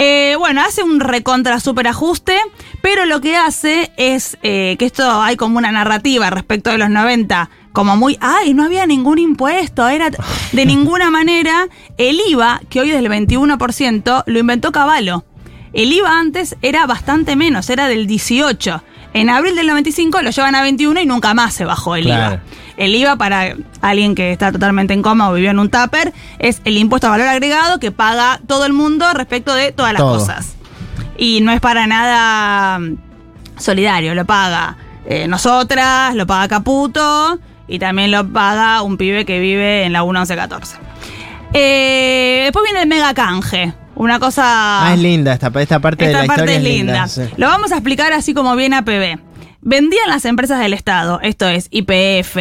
Eh, 0.01 0.37
bueno, 0.39 0.61
hace 0.61 0.85
un 0.85 1.01
recontra 1.01 1.59
super 1.59 1.89
ajuste, 1.89 2.39
pero 2.83 3.05
lo 3.05 3.21
que 3.21 3.37
hace 3.37 3.91
es 3.97 4.39
eh, 4.45 4.77
que 4.79 4.87
esto 4.87 5.21
hay 5.21 5.35
como 5.35 5.59
una 5.59 5.73
narrativa 5.73 6.31
respecto 6.31 6.71
de 6.71 6.79
los 6.79 6.89
90, 6.89 7.51
como 7.73 7.97
muy, 7.97 8.17
ay, 8.21 8.55
no 8.55 8.63
había 8.63 8.87
ningún 8.87 9.19
impuesto, 9.19 9.89
era 9.89 10.13
t-". 10.13 10.19
de 10.53 10.67
ninguna 10.67 11.11
manera. 11.11 11.67
El 11.97 12.21
IVA, 12.29 12.61
que 12.71 12.81
hoy 12.81 12.91
es 12.91 13.03
del 13.03 13.11
21%, 13.11 14.23
lo 14.25 14.39
inventó 14.39 14.71
Caballo. 14.71 15.25
El 15.73 15.93
IVA 15.93 16.17
antes 16.17 16.57
era 16.63 16.87
bastante 16.87 17.35
menos, 17.35 17.69
era 17.69 17.89
del 17.89 18.07
18. 18.07 18.85
En 19.15 19.31
abril 19.31 19.57
del 19.57 19.67
95 19.67 20.23
lo 20.23 20.31
llevan 20.31 20.55
a 20.55 20.63
21 20.63 21.01
y 21.01 21.07
nunca 21.07 21.35
más 21.35 21.55
se 21.55 21.65
bajó 21.65 21.97
el 21.97 22.05
Claro. 22.05 22.35
IVA. 22.35 22.43
El 22.77 22.95
IVA, 22.95 23.17
para 23.17 23.55
alguien 23.81 24.15
que 24.15 24.31
está 24.33 24.53
totalmente 24.53 24.95
en 24.95 25.03
coma 25.03 25.31
o 25.31 25.35
vivió 25.35 25.51
en 25.51 25.59
un 25.59 25.71
tupper, 25.71 26.13
es 26.39 26.61
el 26.65 26.77
impuesto 26.77 27.09
a 27.09 27.11
valor 27.11 27.27
agregado 27.27 27.81
que 27.81 27.91
paga 27.91 28.41
todo 28.47 28.67
el 28.67 28.73
mundo 28.73 29.13
respecto 29.15 29.55
de 29.55 29.73
todas 29.73 29.93
las 29.93 30.01
Todo. 30.01 30.19
cosas. 30.19 30.55
Y 31.17 31.41
no 31.41 31.51
es 31.51 31.61
para 31.61 31.87
nada 31.89 32.79
mm, 32.79 32.97
solidario, 33.59 34.15
lo 34.15 34.25
paga 34.25 34.77
eh, 35.07 35.27
nosotras, 35.27 36.15
lo 36.15 36.27
paga 36.27 36.47
Caputo 36.49 37.39
y 37.67 37.79
también 37.79 38.11
lo 38.11 38.29
paga 38.31 38.83
un 38.83 38.97
pibe 38.99 39.25
que 39.25 39.41
vive 39.41 39.85
en 39.85 39.93
la 39.93 40.05
1114. 40.05 40.77
Eh, 41.55 42.43
después 42.45 42.63
viene 42.65 42.83
el 42.83 42.89
mega 42.89 43.15
canje. 43.15 43.73
Una 43.99 44.19
cosa. 44.19 44.43
Ah, 44.89 44.95
es 44.95 45.01
linda 45.01 45.33
esta, 45.33 45.51
esta 45.61 45.81
parte 45.81 46.05
de 46.05 46.11
Esta 46.13 46.23
la 46.23 46.27
parte 46.27 46.43
historia. 46.53 46.57
es 46.71 46.77
linda. 46.77 47.09
sí. 47.09 47.23
Lo 47.37 47.49
vamos 47.49 47.73
a 47.73 47.75
explicar 47.77 48.13
así 48.13 48.33
como 48.33 48.55
viene 48.57 48.77
APB. 48.77 49.19
Vendían 49.61 50.09
las 50.09 50.25
empresas 50.25 50.61
del 50.61 50.73
Estado, 50.73 51.19
esto 51.21 51.49
es 51.49 51.67
IPF, 51.73 52.37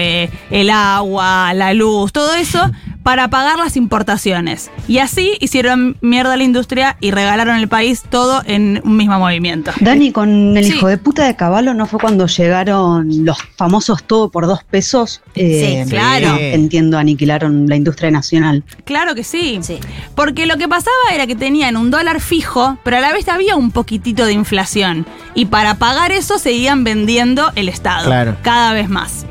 el 0.52 0.70
agua, 0.70 1.52
la 1.56 1.74
luz, 1.74 2.14
todo 2.14 2.36
eso, 2.36 2.72
para 3.08 3.30
pagar 3.30 3.58
las 3.58 3.78
importaciones. 3.78 4.70
Y 4.86 4.98
así 4.98 5.38
hicieron 5.40 5.96
mierda 6.02 6.34
a 6.34 6.36
la 6.36 6.44
industria 6.44 6.98
y 7.00 7.12
regalaron 7.12 7.56
el 7.56 7.70
país 7.70 8.04
todo 8.10 8.42
en 8.46 8.82
un 8.84 8.98
mismo 8.98 9.18
movimiento. 9.18 9.72
Dani, 9.80 10.12
con 10.12 10.58
el 10.58 10.66
Sí. 10.66 10.74
hijo 10.74 10.90
de 10.90 10.98
puta 10.98 11.24
de 11.26 11.38
Caballo, 11.38 11.74
¿no 11.74 11.86
fue 11.86 12.02
cuando 12.02 12.28
llegaron 12.28 13.24
los 13.24 13.38
famosos 13.56 14.04
todo 14.04 14.30
por 14.30 14.46
dos 14.46 14.62
pesos? 14.66 15.22
Eh, 15.36 15.84
Sí, 15.86 15.90
claro. 15.90 16.36
Entiendo, 16.38 16.98
aniquilaron 16.98 17.70
la 17.70 17.78
industria 17.78 18.12
nacional. 18.12 18.66
Claro 18.84 19.16
que 19.16 19.24
sí. 19.24 19.60
Sí. 19.62 19.80
Porque 20.14 20.46
lo 20.46 20.58
que 20.58 20.68
pasaba 20.68 20.98
era 21.14 21.26
que 21.28 21.36
tenían 21.38 21.78
un 21.78 21.90
dólar 21.92 22.20
fijo, 22.20 22.78
pero 22.84 22.98
a 22.98 23.00
la 23.00 23.14
vez 23.14 23.30
había 23.30 23.56
un 23.56 23.72
poquitito 23.72 24.26
de 24.26 24.34
inflación. 24.34 25.06
Y 25.34 25.46
para 25.46 25.76
pagar 25.76 26.12
eso 26.12 26.40
seguían 26.40 26.84
vendiendo 26.84 27.54
el 27.56 27.70
Estado. 27.70 28.06
Claro. 28.08 28.36
Cada 28.42 28.74
vez 28.74 28.90
más. 28.90 29.26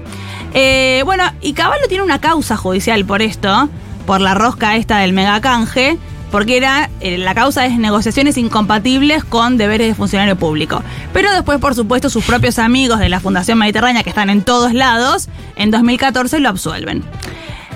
Eh, 0.58 1.02
bueno, 1.04 1.22
y 1.42 1.52
Caballo 1.52 1.86
tiene 1.86 2.02
una 2.02 2.18
causa 2.18 2.56
judicial 2.56 3.04
por 3.04 3.20
esto, 3.20 3.68
por 4.06 4.22
la 4.22 4.32
rosca 4.32 4.76
esta 4.76 5.00
del 5.00 5.12
megacanje, 5.12 5.98
porque 6.30 6.56
era 6.56 6.88
eh, 7.00 7.18
la 7.18 7.34
causa 7.34 7.66
es 7.66 7.78
negociaciones 7.78 8.38
incompatibles 8.38 9.22
con 9.22 9.58
deberes 9.58 9.88
de 9.88 9.94
funcionario 9.94 10.34
público. 10.36 10.82
Pero 11.12 11.30
después, 11.30 11.58
por 11.58 11.74
supuesto, 11.74 12.08
sus 12.08 12.24
propios 12.24 12.58
amigos 12.58 13.00
de 13.00 13.10
la 13.10 13.20
Fundación 13.20 13.58
Mediterránea, 13.58 14.02
que 14.02 14.08
están 14.08 14.30
en 14.30 14.40
todos 14.40 14.72
lados, 14.72 15.28
en 15.56 15.70
2014 15.70 16.40
lo 16.40 16.48
absuelven. 16.48 17.04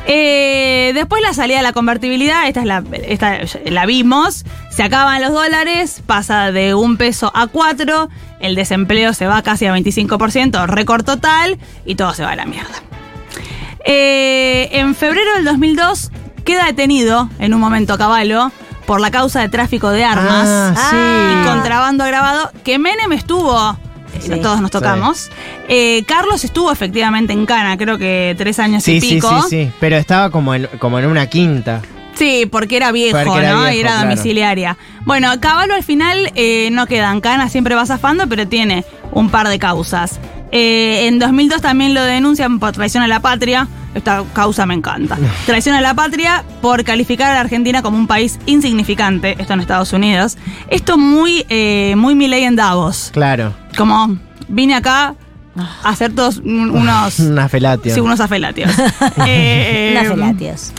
Eh, 0.07 0.93
después 0.95 1.23
la 1.23 1.33
salida 1.35 1.59
de 1.59 1.63
la 1.63 1.73
convertibilidad, 1.73 2.49
esta 2.49 2.61
es 2.61 2.67
la, 2.67 2.83
esta 3.07 3.39
la 3.67 3.87
vimos, 3.87 4.45
se 4.71 4.83
acaban 4.83 5.21
los 5.23 5.33
dólares, 5.33 6.03
pasa 6.07 6.51
de 6.53 6.75
un 6.75 6.97
peso 6.97 7.31
a 7.35 7.47
cuatro, 7.47 8.09
el 8.41 8.55
desempleo 8.55 9.13
se 9.13 9.27
va 9.27 9.43
casi 9.43 9.67
a 9.67 9.75
25%, 9.77 10.67
récord 10.67 11.05
total, 11.05 11.59
y 11.85 11.95
todo 11.95 12.15
se 12.15 12.25
va 12.25 12.31
a 12.33 12.37
la 12.37 12.47
mierda. 12.47 12.75
Eh, 13.85 14.69
en 14.73 14.95
febrero 14.95 15.35
del 15.37 15.45
2002 15.45 16.11
queda 16.45 16.67
detenido 16.67 17.29
en 17.39 17.55
un 17.55 17.61
momento 17.61 17.95
a 17.95 17.99
caballo 17.99 18.51
por 18.87 19.01
la 19.01 19.11
causa 19.11 19.41
de 19.41 19.49
tráfico 19.49 19.91
de 19.91 20.05
armas 20.05 20.49
Ah, 20.49 20.75
sí. 20.91 20.97
y 20.97 21.47
contrabando 21.49 22.05
agravado, 22.05 22.51
que 22.65 22.79
Menem 22.79 23.13
estuvo, 23.13 23.79
Sí. 24.19 24.31
todos 24.41 24.61
nos 24.61 24.71
tocamos. 24.71 25.31
Eh, 25.69 26.03
Carlos 26.07 26.45
estuvo 26.45 26.73
efectivamente 26.73 27.33
en 27.33 27.47
Cana, 27.47 27.77
creo 27.77 27.99
que 27.99 28.35
tres 28.37 28.59
años 28.59 28.83
Sí, 28.83 28.93
y 28.97 29.01
sí, 29.01 29.15
pico. 29.17 29.43
sí, 29.43 29.49
sí. 29.67 29.73
Pero 29.81 29.97
estaba 29.97 30.31
como 30.31 30.55
en, 30.55 30.69
como 30.79 30.99
en 30.99 31.07
una 31.07 31.27
quinta. 31.27 31.81
Sí, 32.15 32.47
porque 32.51 32.77
era 32.77 32.93
viejo, 32.93 33.17
Porque 33.25 33.39
era 33.41 33.53
¿no? 33.53 33.61
viejo, 33.63 33.77
y 33.77 33.81
era 33.81 33.91
claro. 33.93 34.09
domiciliaria. 34.11 34.77
Bueno, 35.07 35.31
Caballo 35.41 35.75
al 35.75 35.83
final 35.85 36.31
eh, 36.35 36.69
no 36.73 36.87
queda 36.87 37.11
en 37.13 37.21
cana, 37.23 37.49
siempre 37.49 37.75
va 37.75 37.87
zafando, 37.87 38.27
pero 38.29 38.47
tiene 38.47 38.85
un 39.13 39.31
par 39.31 39.49
de 39.49 39.59
causas. 39.59 40.21
Eh, 40.53 41.07
en 41.07 41.19
2002 41.19 41.63
también 41.63 41.95
lo 41.95 42.03
denuncian 42.03 42.59
por 42.59 42.73
traición 42.73 43.03
a 43.05 43.09
la 43.09 43.21
patria. 43.21 43.69
Esta 43.95 44.23
causa 44.35 44.67
me 44.67 44.75
encanta. 44.75 45.17
Traición 45.47 45.75
a 45.75 45.81
la 45.81 45.95
patria 45.95 46.45
por 46.61 46.85
calificar 46.85 47.31
a 47.31 47.35
la 47.35 47.41
Argentina 47.41 47.81
como 47.83 47.97
un 47.97 48.07
país 48.07 48.39
insignificante, 48.47 49.35
esto 49.39 49.55
en 49.55 49.61
Estados 49.61 49.93
Unidos. 49.93 50.37
Esto 50.69 50.99
muy, 50.99 51.45
eh, 51.49 51.95
muy 51.97 52.15
Milei 52.15 52.45
en 52.45 52.55
Davos. 52.55 53.11
Claro. 53.13 53.55
Como 53.77 54.19
vine 54.49 54.75
acá 54.75 55.15
a 55.57 55.89
hacer 55.89 56.13
todos 56.15 56.39
un- 56.39 56.71
unos... 56.77 57.19
Una 57.21 57.49
felatio. 57.49 57.93
Sí, 57.95 58.01
unos 58.01 58.21
afelatios. 58.21 58.71
Eh, 59.27 59.91
Unas 59.93 60.09
felatios. 60.09 60.73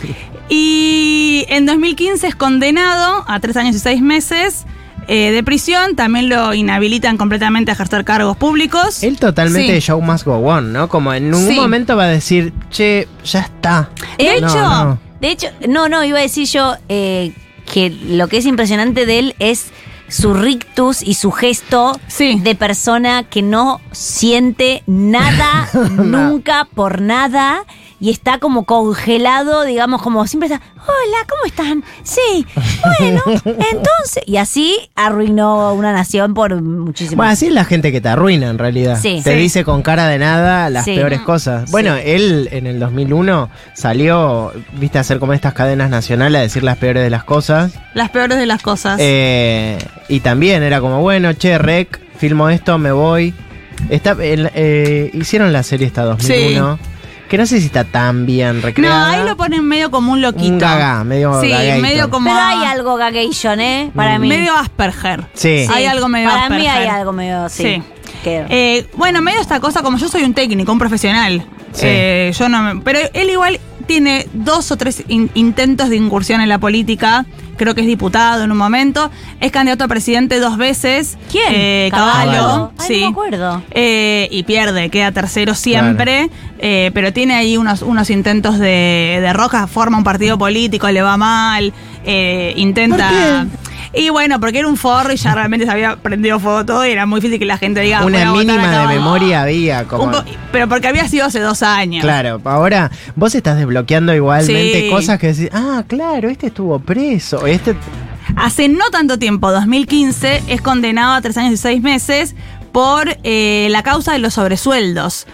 y 0.48 1.44
en 1.48 1.66
2015 1.66 2.26
es 2.26 2.34
condenado 2.34 3.24
a 3.26 3.40
tres 3.40 3.56
años 3.56 3.74
y 3.76 3.78
seis 3.78 4.00
meses 4.02 4.64
eh, 5.08 5.30
de 5.32 5.42
prisión. 5.42 5.96
También 5.96 6.28
lo 6.28 6.54
inhabilitan 6.54 7.16
completamente 7.16 7.70
a 7.70 7.74
ejercer 7.74 8.04
cargos 8.04 8.36
públicos. 8.36 9.02
Él 9.02 9.18
totalmente 9.18 9.66
Sí. 9.68 9.72
de 9.72 9.80
show 9.80 10.00
must 10.00 10.24
go 10.24 10.36
on, 10.36 10.72
¿no? 10.72 10.88
Como 10.88 11.12
en 11.12 11.30
ningún 11.30 11.48
Sí. 11.48 11.54
momento 11.56 11.96
va 11.96 12.04
a 12.04 12.08
decir, 12.08 12.52
che, 12.70 13.08
ya 13.24 13.40
está. 13.40 13.90
De 14.18 14.40
No, 14.40 14.46
hecho, 14.48 14.60
no. 14.60 14.98
de 15.20 15.30
hecho, 15.30 15.48
no, 15.68 15.88
no, 15.88 16.04
iba 16.04 16.18
a 16.18 16.22
decir 16.22 16.46
yo 16.48 16.74
eh, 16.88 17.32
que 17.72 17.90
lo 17.90 18.28
que 18.28 18.36
es 18.38 18.46
impresionante 18.46 19.06
de 19.06 19.18
él 19.18 19.34
es 19.38 19.66
su 20.12 20.34
rictus 20.34 21.02
y 21.02 21.14
su 21.14 21.30
gesto 21.32 21.98
Sí. 22.06 22.38
de 22.40 22.54
persona 22.54 23.22
que 23.24 23.42
no 23.42 23.80
siente 23.92 24.82
nada 24.86 25.68
nunca 25.90 26.68
por 26.74 27.00
nada 27.00 27.64
y 28.02 28.10
está 28.10 28.38
como 28.38 28.64
congelado, 28.64 29.62
digamos, 29.62 30.02
como 30.02 30.26
siempre 30.26 30.48
está, 30.48 30.60
hola, 30.76 31.26
¿cómo 31.28 31.44
están? 31.46 31.84
Sí, 32.02 32.44
bueno, 32.98 33.22
entonces, 33.44 34.24
y 34.26 34.38
así 34.38 34.76
arruinó 34.96 35.72
una 35.72 35.92
nación 35.92 36.34
por 36.34 36.60
muchísimo 36.60 37.18
Bueno, 37.18 37.30
así 37.32 37.46
es 37.46 37.52
la 37.52 37.64
gente 37.64 37.92
que 37.92 38.00
te 38.00 38.08
arruina 38.08 38.50
en 38.50 38.58
realidad. 38.58 38.98
Sí. 39.00 39.20
Te 39.22 39.34
Sí. 39.34 39.38
dice 39.38 39.62
con 39.64 39.82
cara 39.82 40.08
de 40.08 40.18
nada 40.18 40.68
las 40.68 40.84
Sí. 40.84 40.96
peores 40.96 41.20
cosas. 41.20 41.70
Bueno, 41.70 41.94
él 41.94 42.48
en 42.50 42.66
el 42.66 42.80
2001 42.80 43.48
salió, 43.74 44.52
viste, 44.80 44.98
a 44.98 45.02
hacer 45.02 45.20
como 45.20 45.32
estas 45.32 45.54
cadenas 45.54 45.88
nacionales 45.88 46.38
a 46.40 46.42
decir 46.42 46.64
las 46.64 46.78
peores 46.78 47.04
de 47.04 47.10
las 47.10 47.22
cosas. 47.22 47.72
Las 47.94 48.10
peores 48.10 48.36
de 48.36 48.46
las 48.46 48.60
cosas. 48.62 48.98
Eh, 49.00 49.78
y 50.08 50.18
también 50.20 50.64
era 50.64 50.80
como, 50.80 51.00
bueno, 51.02 51.32
che, 51.34 51.56
rec, 51.56 52.00
filmo 52.18 52.48
esto, 52.50 52.78
me 52.78 52.90
voy. 52.90 53.32
Está, 53.90 54.16
el- 54.20 54.50
eh, 54.54 55.10
hicieron 55.14 55.52
la 55.52 55.62
serie 55.62 55.86
esta 55.86 56.02
2001. 56.02 56.78
Que 57.32 57.38
no 57.38 57.46
sé 57.46 57.60
si 57.60 57.64
está 57.66 57.84
tan 57.84 58.26
bien 58.26 58.56
no, 58.56 58.62
recreada. 58.66 59.10
ahí 59.12 59.24
lo 59.26 59.38
ponen 59.38 59.64
medio 59.64 59.90
como 59.90 60.12
un 60.12 60.20
loquito. 60.20 60.52
Un 60.52 60.58
gaga, 60.58 61.02
medio 61.02 61.40
Sí, 61.40 61.50
medio 61.80 62.10
como. 62.10 62.28
Pero 62.28 62.38
hay 62.38 62.62
algo 62.66 62.96
gagation, 62.96 63.58
¿eh? 63.58 63.90
Para 63.94 64.18
mí. 64.18 64.28
Medio 64.28 64.54
Asperger. 64.54 65.24
Sí. 65.32 65.64
Hay 65.72 65.86
algo 65.86 66.08
medio 66.08 66.28
Para 66.28 66.50
mí 66.50 66.56
hay 66.56 66.66
Asperger. 66.68 66.90
algo 66.90 67.12
medio, 67.12 67.48
sí. 67.48 67.82
Eh, 68.26 68.86
bueno, 68.98 69.22
medio 69.22 69.40
esta 69.40 69.60
cosa, 69.60 69.80
como 69.80 69.96
yo 69.96 70.08
soy 70.10 70.24
un 70.24 70.34
técnico, 70.34 70.70
un 70.72 70.78
profesional. 70.78 71.46
Sí. 71.72 71.86
eh, 71.86 72.34
yo 72.38 72.50
no 72.50 72.62
me- 72.74 72.82
Pero 72.82 72.98
él 73.14 73.30
igual 73.30 73.58
tiene 73.86 74.26
dos 74.34 74.70
o 74.70 74.76
tres 74.76 75.02
in- 75.08 75.30
intentos 75.32 75.88
de 75.88 75.96
incursión 75.96 76.42
en 76.42 76.50
la 76.50 76.58
política. 76.58 77.24
Creo 77.56 77.74
que 77.74 77.82
es 77.82 77.86
diputado 77.86 78.44
en 78.44 78.50
un 78.50 78.56
momento. 78.58 79.10
Es 79.40 79.52
candidato 79.52 79.84
a 79.84 79.88
presidente 79.88 80.40
dos 80.40 80.56
veces. 80.56 81.16
¿Quién? 81.30 81.44
Eh, 81.50 81.88
Caballo. 81.90 82.32
Caballo. 82.32 82.70
Ay, 82.78 82.86
sí. 82.86 82.94
no 83.00 83.06
me 83.06 83.10
acuerdo. 83.12 83.62
Eh, 83.72 84.28
y 84.30 84.42
pierde, 84.44 84.88
queda 84.90 85.12
tercero 85.12 85.54
siempre. 85.54 86.30
eh, 86.58 86.90
pero 86.94 87.12
tiene 87.12 87.34
ahí 87.34 87.56
unos, 87.56 87.82
unos 87.82 88.08
intentos 88.10 88.58
de, 88.58 89.18
de 89.20 89.32
Roja, 89.32 89.66
forma 89.66 89.98
un 89.98 90.04
partido 90.04 90.38
político, 90.38 90.88
le 90.90 91.02
va 91.02 91.16
mal. 91.16 91.72
eh, 92.04 92.52
intenta. 92.56 93.46
Y 93.94 94.08
bueno, 94.08 94.40
porque 94.40 94.58
era 94.60 94.68
un 94.68 94.76
forro 94.76 95.12
y 95.12 95.16
ya 95.16 95.34
realmente 95.34 95.66
se 95.66 95.72
había 95.72 95.96
prendido 95.96 96.40
fuego 96.40 96.64
todo 96.64 96.86
y 96.86 96.90
era 96.90 97.04
muy 97.04 97.20
difícil 97.20 97.38
que 97.38 97.44
la 97.44 97.58
gente 97.58 97.80
diga. 97.80 98.00
"Voy 98.02 98.14
a 98.16 98.30
Una 98.30 98.32
mínima 98.32 98.54
de 98.68 98.74
Caballo". 98.76 99.00
memoria 99.00 99.42
había. 99.42 99.84
Como, 99.84 100.10
po- 100.10 100.24
pero 100.50 100.68
porque 100.68 100.88
había 100.88 101.06
sido 101.08 101.26
hace 101.26 101.40
dos 101.40 101.62
años. 101.62 102.02
Claro, 102.02 102.40
ahora 102.44 102.90
vos 103.16 103.34
estás 103.34 103.56
desbloqueando 103.58 104.14
igualmente 104.14 104.82
Sí. 104.84 104.90
cosas 104.90 105.18
que 105.18 105.32
decís, 105.34 105.50
ah, 105.52 105.84
claro, 105.86 106.28
este 106.30 106.46
estuvo 106.46 106.78
preso, 106.78 107.46
este... 107.46 107.76
Hace 108.36 108.68
no 108.68 108.88
tanto 108.90 109.18
tiempo, 109.18 109.50
2015, 109.52 110.42
es 110.46 110.62
condenado 110.62 111.12
a 111.12 111.20
tres 111.20 111.36
años 111.36 111.52
y 111.54 111.56
seis 111.58 111.82
meses 111.82 112.34
por 112.72 113.18
eh, 113.24 113.66
la 113.70 113.82
causa 113.82 114.12
de 114.12 114.20
los 114.20 114.34
sobresueldos. 114.34 115.26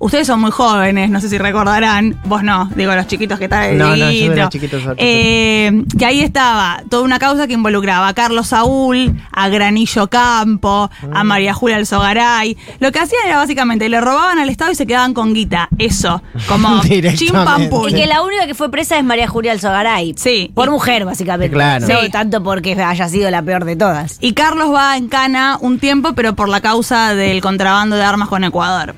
Ustedes 0.00 0.28
son 0.28 0.40
muy 0.40 0.52
jóvenes, 0.52 1.10
no 1.10 1.20
sé 1.20 1.28
si 1.28 1.38
recordarán, 1.38 2.20
vos 2.24 2.44
no, 2.44 2.70
digo 2.76 2.94
los 2.94 3.08
chiquitos 3.08 3.36
que 3.36 3.46
están 3.46 3.76
No, 3.76 3.96
no, 3.96 4.10
yo 4.12 4.48
chiquitos 4.48 4.80
otros. 4.82 4.96
Eh, 4.98 5.82
que 5.98 6.06
ahí 6.06 6.20
estaba 6.20 6.82
toda 6.88 7.02
una 7.02 7.18
causa 7.18 7.48
que 7.48 7.54
involucraba 7.54 8.06
a 8.06 8.14
Carlos 8.14 8.46
Saúl, 8.46 9.20
a 9.32 9.48
Granillo 9.48 10.06
Campo, 10.08 10.88
a 11.12 11.24
María 11.24 11.52
Julia 11.52 11.76
Alzogaray. 11.78 12.56
Lo 12.78 12.92
que 12.92 13.00
hacían 13.00 13.22
era 13.26 13.38
básicamente 13.38 13.88
le 13.88 14.00
robaban 14.00 14.38
al 14.38 14.48
Estado 14.48 14.70
y 14.70 14.76
se 14.76 14.86
quedaban 14.86 15.14
con 15.14 15.34
guita. 15.34 15.68
Eso, 15.78 16.22
como 16.46 16.76
Directamente. 16.82 17.16
chim 17.16 17.32
pam 17.34 17.68
pum. 17.68 17.88
Y 17.88 17.92
que 17.94 18.06
la 18.06 18.22
única 18.22 18.46
que 18.46 18.54
fue 18.54 18.70
presa 18.70 18.98
es 18.98 19.04
María 19.04 19.26
Julia 19.26 19.50
Alzogaray. 19.50 20.14
Sí. 20.16 20.52
Por 20.54 20.68
Y- 20.68 20.70
mujer, 20.70 21.06
básicamente. 21.06 21.52
Claro. 21.54 21.88
No 21.88 22.00
Sí. 22.02 22.08
tanto 22.10 22.40
porque 22.44 22.80
haya 22.80 23.08
sido 23.08 23.30
la 23.32 23.42
peor 23.42 23.64
de 23.64 23.74
todas. 23.74 24.18
Y 24.20 24.32
Carlos 24.34 24.72
va 24.72 24.96
en 24.96 25.08
cana 25.08 25.58
un 25.60 25.80
tiempo, 25.80 26.12
pero 26.14 26.36
por 26.36 26.48
la 26.48 26.60
causa 26.60 27.16
del 27.16 27.40
contrabando 27.40 27.96
de 27.96 28.04
armas 28.04 28.28
con 28.28 28.44
Ecuador. 28.44 28.94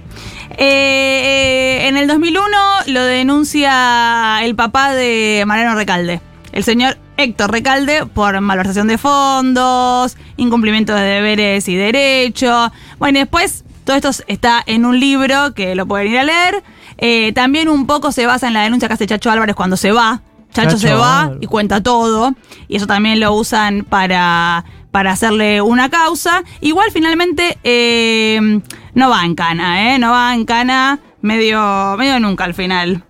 Eh, 0.63 1.89
en 1.89 1.97
el 1.97 2.07
2001 2.07 2.47
lo 2.89 3.03
denuncia 3.03 4.41
el 4.43 4.55
papá 4.55 4.93
de 4.93 5.43
Mariano 5.47 5.75
Recalde, 5.75 6.21
el 6.53 6.65
señor 6.65 6.99
Héctor 7.17 7.51
Recalde, 7.51 8.05
por 8.05 8.39
malversación 8.43 8.87
de 8.87 8.99
fondos, 8.99 10.19
incumplimiento 10.37 10.95
de 10.95 11.01
deberes 11.01 11.67
y 11.67 11.77
derechos. 11.77 12.73
Bueno, 12.99 13.19
y 13.19 13.23
después 13.23 13.65
todo 13.85 13.97
esto 13.97 14.11
está 14.27 14.63
en 14.67 14.85
un 14.85 15.01
libro 15.01 15.55
que 15.55 15.75
lo 15.75 15.87
pueden 15.87 16.09
ir 16.09 16.19
a 16.19 16.25
leer. 16.25 16.63
Eh, 16.99 17.33
también 17.33 17.71
un 17.71 17.87
poco 17.87 18.13
se 18.13 18.27
basa 18.27 18.47
en 18.47 18.53
la 18.53 18.63
denuncia 18.63 18.87
que 18.87 18.93
hace 18.93 19.07
Chacho 19.07 19.31
Álvarez 19.31 19.57
cuando 19.57 19.79
se 19.79 19.93
va. 19.93 20.21
Chacho, 20.53 20.73
Chacho 20.73 20.79
se 20.79 20.93
va 20.93 21.23
Álvarez. 21.23 21.43
y 21.43 21.47
cuenta 21.47 21.83
todo. 21.83 22.35
Y 22.69 22.77
eso 22.77 22.87
también 22.87 23.19
lo 23.19 23.33
usan 23.33 23.87
para, 23.89 24.67
para 24.91 25.13
hacerle 25.13 25.63
una 25.63 25.89
causa. 25.89 26.45
Igual 26.61 26.91
finalmente 26.93 27.57
eh, 27.65 28.61
no 28.95 29.11
va 29.11 29.25
en 29.25 29.35
cana, 29.35 29.95
¿eh? 29.95 29.99
No 29.99 30.11
va 30.11 30.35
en 30.35 30.45
cana 30.45 30.99
medio, 31.21 31.97
medio 31.99 32.21
nunca 32.21 32.45
al 32.45 32.55
final. 32.55 33.05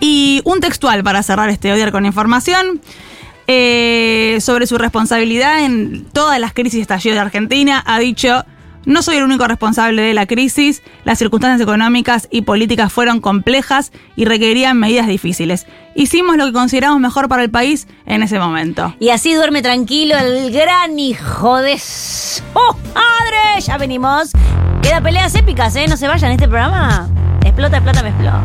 Y 0.00 0.42
un 0.44 0.60
textual 0.60 1.02
para 1.02 1.22
cerrar 1.22 1.48
este 1.48 1.72
odiar 1.72 1.92
con 1.92 2.06
información. 2.06 2.80
eh, 3.48 4.38
sobre 4.40 4.66
su 4.66 4.76
responsabilidad 4.76 5.64
en 5.64 6.04
todas 6.12 6.40
las 6.40 6.52
crisis 6.52 6.74
de 6.74 6.82
estallido 6.82 7.14
de 7.14 7.20
Argentina, 7.20 7.82
ha 7.86 7.98
dicho, 7.98 8.44
No 8.86 9.02
soy 9.02 9.16
el 9.16 9.24
único 9.24 9.48
responsable 9.48 10.00
de 10.00 10.14
la 10.14 10.26
crisis, 10.26 10.80
las 11.04 11.18
circunstancias 11.18 11.60
económicas 11.60 12.28
y 12.30 12.42
políticas 12.42 12.92
fueron 12.92 13.20
complejas 13.20 13.90
y 14.14 14.26
requerían 14.26 14.78
medidas 14.78 15.08
difíciles. 15.08 15.66
Hicimos 15.96 16.36
lo 16.36 16.46
que 16.46 16.52
consideramos 16.52 17.00
mejor 17.00 17.28
para 17.28 17.42
el 17.42 17.50
país 17.50 17.88
en 18.06 18.22
ese 18.22 18.38
momento. 18.38 18.94
Y 19.00 19.08
así 19.08 19.34
duerme 19.34 19.60
tranquilo 19.60 20.16
el 20.16 20.52
gran 20.52 20.96
hijo 21.00 21.58
de 21.58 21.78
su 21.80 22.42
madre. 22.94 23.60
Ya 23.60 23.76
venimos. 23.76 24.30
Queda 24.82 25.00
peleas 25.00 25.34
épicas, 25.34 25.74
¿eh? 25.74 25.86
No 25.88 25.96
se 25.96 26.06
vayan, 26.06 26.30
este 26.30 26.46
programa 26.46 27.08
explota, 27.44 27.78
explota, 27.78 28.02
me 28.02 28.10
explota. 28.10 28.42